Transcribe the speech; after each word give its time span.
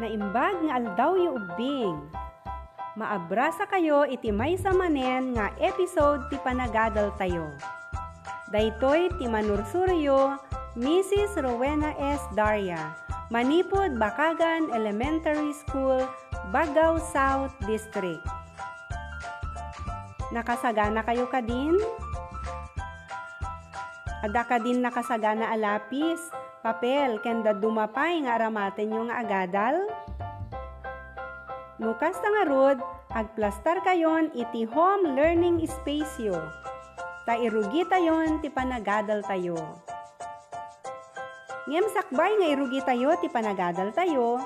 naimbag 0.00 0.56
nga 0.64 0.74
aldaw 0.80 1.12
yu 1.18 1.36
ubing. 1.36 1.96
Maabrasa 2.92 3.64
kayo 3.68 4.04
iti 4.04 4.28
may 4.28 4.56
samanen 4.60 5.32
nga 5.32 5.48
episode 5.60 6.28
ti 6.28 6.36
panagadal 6.40 7.08
tayo. 7.16 7.48
Daytoy 8.52 9.08
ti 9.16 9.24
manursuryo 9.24 10.36
Mrs. 10.76 11.40
Rowena 11.40 11.96
S. 11.96 12.20
Daria, 12.36 12.92
Manipod 13.32 13.96
Bakagan 13.96 14.72
Elementary 14.72 15.56
School, 15.56 16.04
Bagaw 16.52 17.00
South 17.00 17.52
District. 17.64 18.20
Nakasagana 20.32 21.04
kayo 21.04 21.28
kadin? 21.28 21.76
Ada 24.24 24.48
ka 24.48 24.56
din 24.60 24.80
nakasagana 24.80 25.48
alapis, 25.52 26.32
papel, 26.62 27.18
kenda 27.20 27.50
dumapay 27.52 28.22
nga 28.22 28.38
aramaten 28.38 28.94
nga 29.10 29.18
agadal? 29.18 29.76
Nukas 31.82 32.14
nga 32.22 32.46
rod, 32.46 32.78
agplastar 33.10 33.82
kayon 33.82 34.30
iti 34.38 34.62
home 34.70 35.18
learning 35.18 35.58
space 35.66 36.22
yo. 36.22 36.38
Ta 37.26 37.34
irugi 37.34 37.82
tayon 37.90 38.38
ti 38.38 38.46
panagadal 38.46 39.26
tayo. 39.26 39.58
Ngem 41.66 41.86
sakbay 41.90 42.30
nga 42.38 42.48
irugi 42.54 42.80
tayo 42.86 43.14
ti 43.18 43.26
panagadal 43.26 43.90
tayo. 43.90 44.38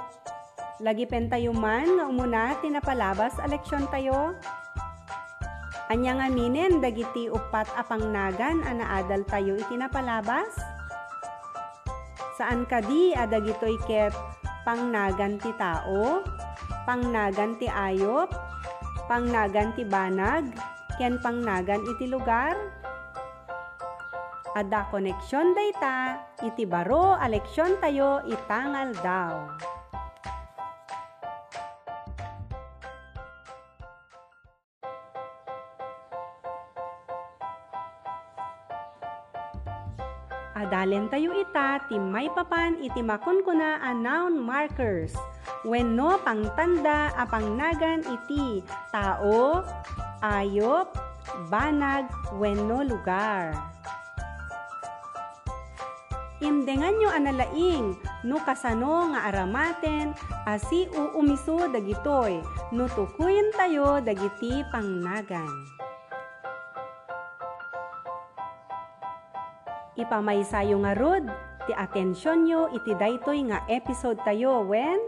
Lagi 0.80 1.08
pen 1.08 1.28
tayo 1.28 1.52
man 1.56 2.00
nga 2.00 2.04
umuna 2.08 2.56
tinapalabas 2.60 3.36
a 3.40 3.48
leksyon 3.48 3.88
tayo. 3.88 4.36
Anya 5.88 6.20
nga 6.20 6.28
minen 6.28 6.80
dagiti 6.80 7.28
upat 7.28 7.68
apang 7.76 8.12
nagan 8.12 8.60
anaadal 8.64 9.24
tayo 9.28 9.56
itinapalabas? 9.56 10.75
Saan 12.36 12.68
kadi 12.68 13.16
adagitoy 13.16 13.80
ket 13.88 14.12
pangnagan 14.68 15.40
ti 15.40 15.56
tao, 15.56 16.20
pangnagan 16.84 17.56
ti 17.56 17.64
ayop, 17.64 18.28
pangnagan 19.08 19.72
ti 19.72 19.88
banag, 19.88 20.44
ken 21.00 21.16
pangnagan 21.24 21.80
iti 21.88 22.04
lugar? 22.04 22.52
Ada 24.52 24.84
koneksyon 24.92 25.56
dayta, 25.56 26.20
iti 26.44 26.68
baro 26.68 27.16
aleksyon 27.16 27.80
tayo 27.80 28.20
itangal 28.28 28.92
daw. 29.00 29.32
Adalen 40.66 41.06
tayo 41.06 41.30
ita, 41.30 41.78
ti 41.86 41.94
may 41.94 42.26
papan 42.26 42.74
iti 42.82 42.98
makon 42.98 43.46
kuna 43.46 43.78
a 43.86 43.94
noun 43.94 44.34
markers. 44.34 45.14
When 45.62 45.94
no 45.94 46.18
pangtanda 46.18 47.14
a 47.14 47.22
pangnagan 47.22 48.02
iti 48.02 48.66
tao, 48.90 49.62
ayop, 50.26 50.90
banag, 51.46 52.10
when 52.42 52.66
no 52.66 52.82
lugar. 52.82 53.54
Imdengan 56.42 56.98
nyo 56.98 57.14
analaing, 57.14 57.94
no 58.26 58.42
kasano 58.42 59.14
nga 59.14 59.30
aramaten, 59.30 60.18
asi 60.50 60.90
uumiso 60.90 61.70
dagitoy, 61.70 62.42
no 62.74 62.90
tukuyin 62.90 63.54
tayo 63.54 64.02
dagiti 64.02 64.66
pangnagan. 64.74 65.46
Ipamaysayo 69.96 70.76
nga 70.84 70.92
rod, 70.92 71.24
ti 71.64 71.72
atensyon 71.72 72.44
nyo 72.44 72.68
iti 72.68 72.92
daytoy 73.00 73.48
nga 73.48 73.64
episode 73.72 74.20
tayo 74.28 74.60
when 74.68 75.00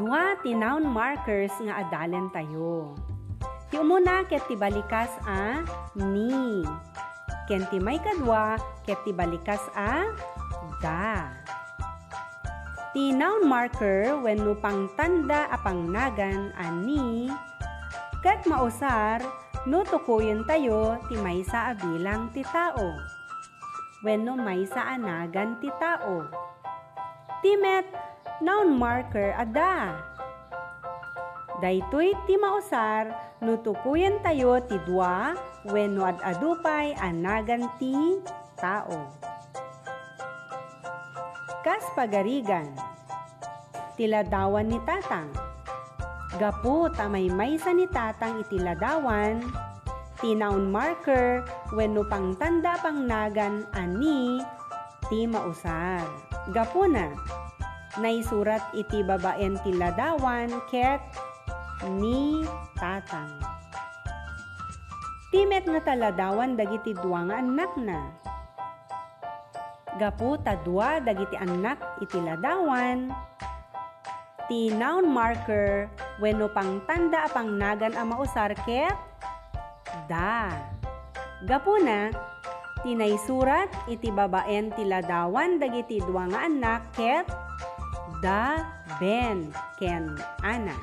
Dua 0.00 0.32
ti 0.40 0.56
noun 0.56 0.88
markers 0.88 1.52
nga 1.60 1.84
adalen 1.84 2.32
tayo. 2.32 2.96
Ti 3.68 3.76
umuna 3.76 4.24
ket 4.24 4.40
ti 4.48 4.56
balikas 4.56 5.12
a 5.28 5.60
ni. 5.92 6.64
Ken 7.44 7.68
ti 7.68 7.76
may 7.76 8.00
kadwa 8.00 8.56
ket 8.88 8.96
ti 9.04 9.12
balikas 9.12 9.60
a 9.76 10.08
da. 10.80 11.39
Ti 12.90 13.14
noun 13.14 13.46
marker 13.46 14.18
when 14.18 14.42
no 14.42 14.58
pangtanda 14.58 15.46
a 15.54 15.58
pangnagan 15.62 16.50
ani 16.58 17.30
ket 18.18 18.42
mausar 18.50 19.22
no 19.62 19.86
tukuyen 19.86 20.42
tayo 20.42 20.98
ti 21.06 21.14
maysa 21.14 21.70
a 21.70 21.72
bilang 21.78 22.34
ti 22.34 22.42
tao. 22.42 22.98
When 24.02 24.26
no 24.26 24.34
maysa 24.34 24.98
anagan 24.98 25.62
ti 25.62 25.70
tao. 25.78 26.26
Ti 27.38 27.54
met 27.62 27.86
noun 28.42 28.74
marker 28.74 29.38
ada. 29.38 29.94
Daytoy 31.62 32.10
ti 32.26 32.34
mausar 32.42 33.14
no 33.38 33.54
tukuyen 33.62 34.18
tayo 34.18 34.58
ti 34.66 34.82
dua 34.82 35.38
when 35.70 35.94
no 35.94 36.10
adupay 36.10 36.90
anagan 36.98 37.70
ti 37.78 38.18
tao. 38.58 39.29
Kas 41.60 41.84
pagarigan, 41.92 42.72
tiladawan 44.00 44.64
ni 44.64 44.80
tatang. 44.88 45.28
Gapu 46.40 46.88
tamay 46.96 47.28
maysa 47.28 47.76
ni 47.76 47.84
tatang 47.84 48.40
itiladawan, 48.40 49.44
tinaon 50.24 50.72
marker 50.72 51.44
when 51.76 51.92
no 51.92 52.00
pangtanda 52.08 52.80
pang 52.80 53.04
nagan 53.04 53.68
ani 53.76 54.40
ti 55.12 55.28
mausar. 55.28 56.00
Gapu 56.48 56.88
na, 56.88 57.12
naisurat 58.00 58.64
iti 58.72 59.04
babaen 59.04 59.60
tiladawan 59.60 60.64
ket 60.72 61.04
ni 62.00 62.40
tatang. 62.80 63.36
Timet 65.28 65.68
nga 65.68 65.92
taladawan 65.92 66.56
dagiti 66.56 66.96
duwa 66.96 67.28
nga 67.28 67.36
anak 67.36 67.72
na 67.76 68.29
gapu 70.00 70.40
tadwa 70.40 70.96
dagiti 71.04 71.36
anak 71.36 71.76
iti 72.00 72.16
ladawan. 72.24 73.12
Ti 74.48 74.72
noun 74.72 75.12
marker 75.12 75.92
wenno 76.24 76.48
pangtanda 76.48 77.28
a 77.28 77.30
pangnagan 77.30 77.92
a 77.92 78.02
mausar 78.08 78.56
ket 78.64 78.96
da. 80.08 80.48
Gapu 81.44 81.76
na 81.84 82.08
tinaisurat 82.80 83.68
iti 83.92 84.08
babaen 84.08 84.72
ti 84.72 84.88
ladawan 84.88 85.60
dagiti 85.60 86.00
duwa 86.00 86.32
nga 86.32 86.48
anak 86.48 86.82
ket 86.96 87.28
da 88.24 88.64
ben 88.96 89.52
ken 89.76 90.16
ana. 90.40 90.74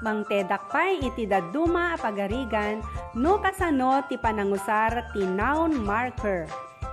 Mangtedak 0.00 0.64
iti 1.04 1.28
daduma 1.28 1.92
a 1.92 2.00
pagarigan 2.00 2.80
no 3.18 3.42
kasano 3.42 4.06
ti 4.06 4.14
panangusar 4.14 5.10
ti 5.10 5.26
noun 5.26 5.74
marker. 5.82 6.46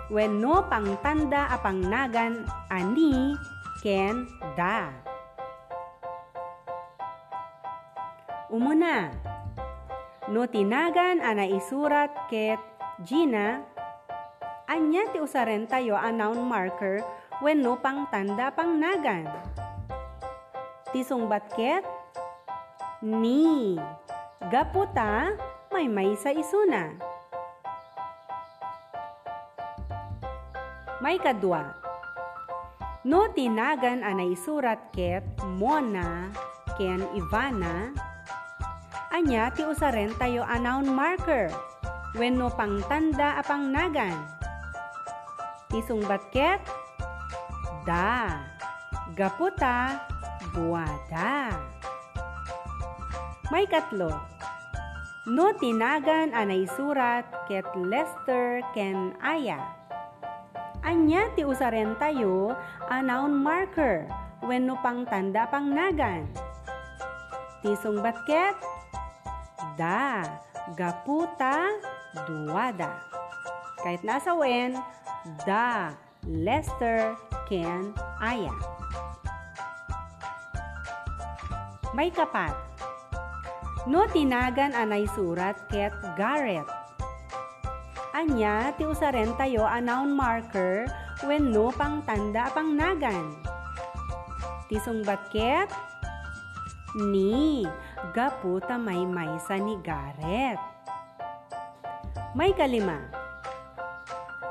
When 0.08 0.40
no 0.40 0.64
pangtanda 0.72 1.52
a 1.52 1.60
pangnagan 1.60 2.48
ani 2.72 3.36
ken 3.84 4.24
da. 4.56 4.88
Umuna, 8.48 9.12
no 10.32 10.48
tinagan 10.48 11.20
ana 11.20 11.44
isurat 11.44 12.32
ket 12.32 12.58
Gina, 13.04 13.62
anya 14.66 15.06
ti 15.12 15.22
usaren 15.22 15.70
tayo 15.70 16.00
a 16.00 16.10
noun 16.10 16.42
marker 16.48 17.04
when 17.44 17.62
no 17.62 17.76
pangtanda 17.78 18.50
pangnagan. 18.56 19.28
Ti 20.90 21.04
sungbat 21.04 21.52
ket 21.54 21.84
ni. 23.04 23.76
Gaputa, 24.48 25.36
may 25.78 25.86
may 25.86 26.18
sa 26.18 26.34
isuna. 26.34 26.90
May 30.98 31.22
kadwa. 31.22 31.70
No 33.06 33.30
tinagan 33.30 34.02
anay 34.02 34.34
surat 34.34 34.90
ket 34.90 35.22
Mona 35.46 36.34
ken 36.82 37.06
Ivana. 37.14 37.94
Anya 39.14 39.54
ti 39.54 39.70
usaren 39.70 40.18
tayo 40.18 40.42
a 40.50 40.58
noun 40.58 40.90
marker. 40.90 41.54
When 42.18 42.42
no 42.42 42.50
pangtanda 42.50 43.38
a 43.38 43.46
pangnagan. 43.46 44.18
Ti 45.70 45.78
sungbat 45.86 46.34
ket 46.34 46.58
da. 47.86 48.34
Gaputa 49.14 50.02
buwada. 50.58 51.54
May 53.54 53.70
katlo. 53.70 54.37
No 55.28 55.52
tinagan 55.60 56.32
anay 56.32 56.64
surat 56.72 57.28
ket 57.52 57.68
Lester 57.76 58.64
ken 58.72 59.12
Aya. 59.20 59.60
Anya 60.88 61.28
ti 61.36 61.44
usaren 61.44 62.00
tayo 62.00 62.56
a 62.88 63.04
noun 63.04 63.36
marker 63.36 64.08
when 64.48 64.64
no 64.64 64.80
pang 64.80 65.04
tanda 65.04 65.44
pang 65.52 65.68
nagan. 65.68 66.24
Tisong 67.60 68.00
batket? 68.00 68.56
Da. 69.76 70.24
Gaputa 70.80 71.76
duwada. 72.28 73.00
Kahit 73.84 74.04
nasa 74.04 74.36
when, 74.36 74.76
da, 75.48 75.96
Lester, 76.28 77.16
Ken, 77.48 77.96
Aya. 78.20 78.52
May 81.96 82.12
kapat. 82.12 82.67
No 83.88 84.04
tinagan 84.12 84.76
anay 84.76 85.08
surat 85.16 85.56
ket 85.72 85.96
Garrett. 86.20 86.68
Anya 88.12 88.76
ti 88.76 88.84
usaren 88.84 89.32
tayo 89.40 89.64
a 89.64 89.80
noun 89.80 90.12
marker 90.12 90.92
when 91.24 91.56
no 91.56 91.72
pang 91.72 92.04
tanda 92.04 92.52
pang 92.52 92.76
nagan. 92.76 93.32
Tisong 94.68 95.08
batket? 95.08 95.72
Ni, 97.00 97.64
gaputa 98.12 98.76
may 98.76 99.08
maysa 99.08 99.56
ni 99.56 99.80
Garrett. 99.80 100.60
May 102.36 102.52
kalima. 102.60 103.00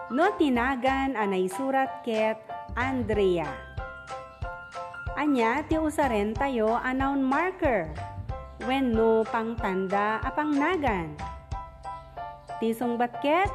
No 0.09 0.33
tinagan 0.41 1.13
anay 1.13 1.45
surat 1.53 2.01
ket 2.09 2.41
Andrea. 2.73 3.53
Anya 5.21 5.61
ti 5.69 5.77
usaren 5.77 6.33
tayo 6.33 6.81
a 6.81 6.89
noun 6.97 7.21
marker 7.21 8.16
when 8.65 8.97
no 8.97 9.21
pang 9.29 9.53
tanda 9.61 10.23
apang 10.25 10.57
nagan. 10.57 11.13
Tisong 12.57 12.97
batket? 12.97 13.53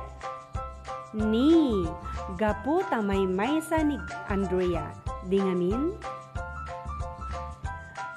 Ni, 1.18 1.90
gaputa 2.38 3.02
may 3.02 3.26
maysa 3.26 3.82
ni 3.82 3.98
Andrea. 4.30 4.94
Dingamin? 5.26 5.98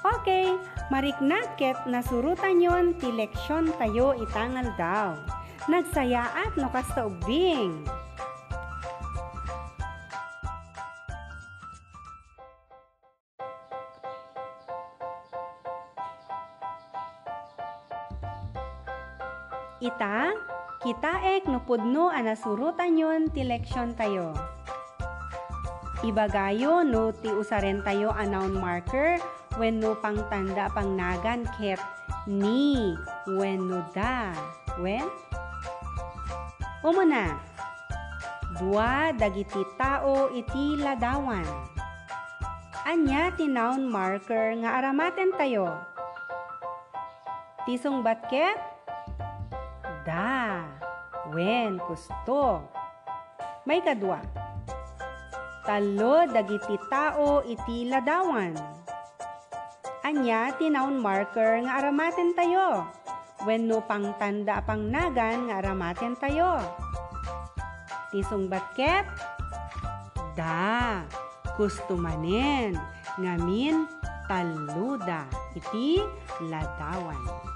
Okay, 0.04 0.52
mariknaket 0.92 1.81
nasurutan 1.88 2.60
yon 2.60 2.92
ti 3.00 3.08
leksyon 3.08 3.72
tayo 3.81 4.12
itangal 4.20 4.69
daw. 4.76 5.16
Nagsayaat 5.64 6.60
no 6.60 6.69
kasta 6.69 7.08
ubing. 7.08 7.88
Kita 20.84 21.12
ek 21.25 21.48
no 21.48 21.60
pudno 21.60 22.08
anasurutan 22.08 22.96
yon 22.96 23.28
ti 23.28 23.44
leksyon 23.44 23.92
tayo. 23.92 24.32
Ibagayo 26.04 26.84
no 26.84 27.12
ti 27.12 27.32
usaren 27.32 27.81
tayo 27.81 28.12
a 28.12 28.25
noun 28.28 28.52
marker 28.56 29.16
when 29.56 29.81
no 29.81 29.96
pang 29.96 30.20
tanda 30.28 30.69
pang 30.72 30.96
nagan 30.96 31.44
ket 31.56 31.81
ni 32.28 32.92
when 33.25 33.69
no 33.69 33.84
da. 33.96 34.32
When? 34.81 35.04
Umuna. 36.84 37.40
Dua 38.60 39.12
dagiti 39.16 39.64
tao 39.81 40.28
iti 40.32 40.76
ladawan. 40.81 41.44
Anya 42.84 43.32
ti 43.32 43.48
noun 43.48 43.88
marker 43.88 44.60
nga 44.60 44.81
aramaten 44.81 45.32
tayo. 45.36 45.72
Tisong 47.64 48.04
batket? 48.04 48.74
Da. 50.05 50.69
When 51.33 51.81
gusto. 51.81 52.69
May 53.65 53.81
kadwa. 53.81 54.21
Talo 55.65 56.29
dagiti 56.29 56.77
tao 56.93 57.41
iti 57.41 57.89
ladawan. 57.89 58.53
Anya 60.05 60.53
ti 60.61 60.69
noun 60.69 61.01
marker 61.01 61.65
nga 61.65 61.81
aramaten 61.81 62.37
tayo. 62.37 62.85
When 63.49 63.65
no 63.65 63.81
pang 63.81 64.12
tanda 64.21 64.61
pang 64.61 64.93
nagan 64.93 65.49
nga 65.49 65.65
aramaten 65.65 66.21
tayo. 66.21 66.61
Tisong 68.12 68.53
batket? 68.53 69.09
Da. 70.37 71.01
Gusto 71.56 71.97
manen. 71.97 72.77
Ngamin 73.17 73.89
taluda. 74.29 75.25
Iti 75.56 76.05
ladawan. 76.45 77.54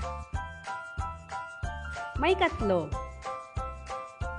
May 2.18 2.34
katlo. 2.34 2.90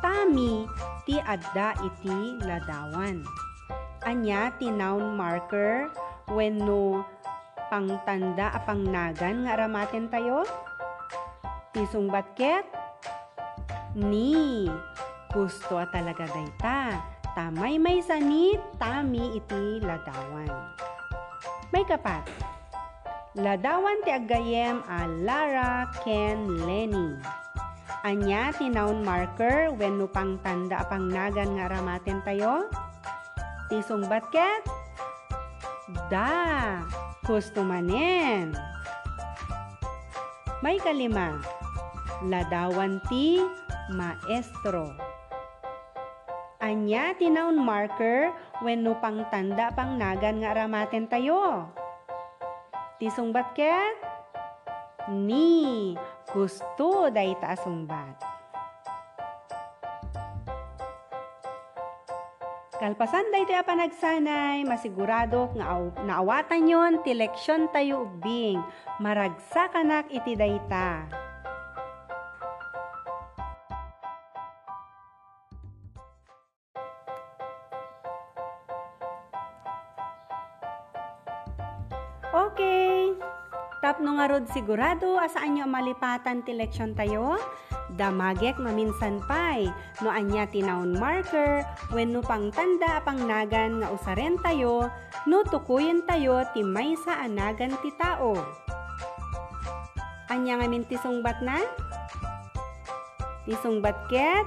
Tami 0.03 0.67
ti 1.07 1.15
adda 1.15 1.79
iti 1.79 2.35
ladawan. 2.43 3.23
Anya 4.03 4.51
ti 4.59 4.67
noun 4.67 5.15
marker 5.15 5.87
when 6.27 6.59
no 6.59 7.07
pangtanda 7.71 8.51
apang 8.51 8.83
nagan 8.83 9.47
nga 9.47 9.55
aramaten 9.55 10.11
tayo? 10.11 10.43
Tisong 11.71 12.11
batket? 12.11 12.67
Ni. 13.95 14.67
Gusto 15.31 15.79
talaga 15.87 16.27
dayta. 16.35 16.99
Tamay 17.31 17.79
may 17.79 18.03
sanit, 18.03 18.59
tami 18.75 19.39
iti 19.39 19.79
ladawan. 19.79 20.51
May 21.71 21.87
kapat. 21.87 22.27
Ladawan 23.39 24.03
ti 24.03 24.11
agayem 24.11 24.83
a 24.83 25.07
Lara, 25.07 25.87
Ken, 26.03 26.67
Lenny. 26.67 27.15
Anya 27.99 28.55
ti 28.55 28.71
noun 28.71 29.03
marker 29.03 29.75
when 29.75 29.99
no 29.99 30.07
pang 30.07 30.39
tanda 30.39 30.87
apang 30.87 31.11
nagan 31.11 31.59
nga 31.59 31.67
ramaten 31.67 32.23
tayo? 32.23 32.71
Tisong 33.67 34.07
batket? 34.07 34.63
Da, 36.07 36.79
gusto 37.27 37.59
manen. 37.59 38.55
May 40.63 40.79
kalima, 40.79 41.43
ladawan 42.23 43.03
ti 43.11 43.43
maestro. 43.91 44.95
Anya 46.63 47.11
ti 47.19 47.27
noun 47.27 47.59
marker 47.59 48.31
when 48.63 48.79
no 48.79 48.95
pang 49.03 49.27
tanda 49.27 49.75
pang 49.75 49.99
nagan 49.99 50.39
nga 50.39 50.55
ramaten 50.55 51.03
tayo? 51.11 51.67
Tisong 52.95 53.35
batket? 53.35 54.07
Ni, 55.11 55.99
gusto 56.29 57.09
day 57.09 57.33
taasumbat. 57.41 58.21
Kalpasan 62.79 63.27
day 63.35 63.43
tayo 63.43 63.67
panagsanay, 63.67 64.63
masigurado 64.63 65.51
nga 65.51 65.75
aw, 65.75 65.99
naawatan 66.07 66.63
yon 66.63 66.93
ti 67.03 67.11
leksyon 67.11 67.67
tayo 67.75 68.07
ubing, 68.07 68.63
maragsa 69.03 69.67
kanak 69.67 70.07
iti 70.07 70.39
dayta. 70.39 71.03
Nga 84.19 84.35
rod 84.35 84.51
sigurado 84.51 85.15
asaan 85.15 85.55
nyo 85.55 85.63
malipatan 85.63 86.43
ti 86.43 86.51
leksyon 86.51 86.91
tayo? 86.91 87.39
Damagek 87.95 88.59
maminsan 88.59 89.23
pay, 89.23 89.71
no 90.03 90.11
anya 90.11 90.43
tinaon 90.43 90.91
marker, 90.99 91.63
when 91.95 92.11
no 92.11 92.19
pang 92.19 92.51
tanda 92.51 92.99
pang 93.07 93.15
nagan 93.15 93.79
nga 93.79 93.87
usaren 93.87 94.35
tayo, 94.43 94.91
no 95.23 95.47
tukuyin 95.47 96.03
tayo 96.03 96.43
ti 96.51 96.67
may 96.67 96.99
sa 96.99 97.23
anagan 97.23 97.71
ti 97.79 97.95
tao. 97.95 98.35
Anya 100.27 100.59
nga 100.59 100.67
min 100.67 100.83
tisungbat 100.83 101.39
na? 101.39 101.63
Tisungbat 103.47 103.95
ket? 104.11 104.43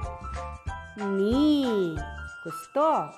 Ni. 1.01 1.97
Gusto. 2.45 3.09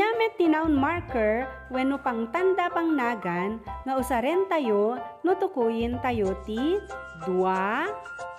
Anya 0.00 0.16
met 0.16 0.32
tinaon 0.40 0.72
marker 0.80 1.44
when 1.68 1.92
no 1.92 2.00
pang 2.00 2.24
tanda 2.32 2.72
pang 2.72 2.96
nagan 2.96 3.60
nga 3.84 4.00
usaren 4.00 4.48
tayo 4.48 4.96
no 4.96 5.36
tukuyin 5.36 6.00
tayo 6.00 6.40
ti 6.40 6.80
dua, 7.28 7.84